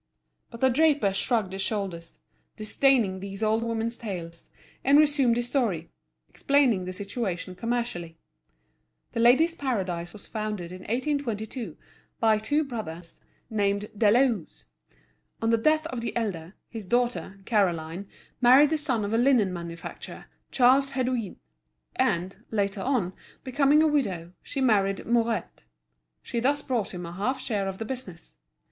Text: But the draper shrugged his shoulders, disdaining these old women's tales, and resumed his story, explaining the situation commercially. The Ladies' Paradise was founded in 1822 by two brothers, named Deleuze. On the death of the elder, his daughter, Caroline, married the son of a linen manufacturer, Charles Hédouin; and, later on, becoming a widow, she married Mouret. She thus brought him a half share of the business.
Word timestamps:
But 0.49 0.61
the 0.61 0.69
draper 0.69 1.13
shrugged 1.13 1.53
his 1.53 1.61
shoulders, 1.61 2.17
disdaining 2.55 3.19
these 3.19 3.43
old 3.43 3.61
women's 3.61 3.99
tales, 3.99 4.49
and 4.83 4.97
resumed 4.97 5.37
his 5.37 5.45
story, 5.49 5.91
explaining 6.27 6.85
the 6.85 6.91
situation 6.91 7.53
commercially. 7.53 8.17
The 9.11 9.19
Ladies' 9.19 9.53
Paradise 9.53 10.11
was 10.11 10.25
founded 10.25 10.71
in 10.71 10.79
1822 10.79 11.77
by 12.19 12.39
two 12.39 12.63
brothers, 12.63 13.19
named 13.51 13.91
Deleuze. 13.95 14.65
On 15.39 15.51
the 15.51 15.57
death 15.59 15.85
of 15.85 16.01
the 16.01 16.17
elder, 16.17 16.55
his 16.67 16.83
daughter, 16.85 17.37
Caroline, 17.45 18.07
married 18.41 18.71
the 18.71 18.79
son 18.79 19.05
of 19.05 19.13
a 19.13 19.19
linen 19.19 19.53
manufacturer, 19.53 20.25
Charles 20.49 20.93
Hédouin; 20.93 21.35
and, 21.95 22.37
later 22.49 22.81
on, 22.81 23.13
becoming 23.43 23.83
a 23.83 23.87
widow, 23.87 24.31
she 24.41 24.61
married 24.61 25.05
Mouret. 25.05 25.65
She 26.23 26.39
thus 26.39 26.63
brought 26.63 26.91
him 26.91 27.05
a 27.05 27.11
half 27.11 27.39
share 27.39 27.67
of 27.67 27.77
the 27.77 27.85
business. 27.85 28.33